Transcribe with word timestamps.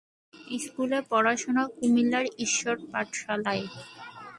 স্কুলের 0.59 1.03
পড়াশোনা 1.09 1.63
কুমিল্লার 1.75 2.25
ঈশ্বর 2.37 2.75
পাঠশালায়। 2.91 3.65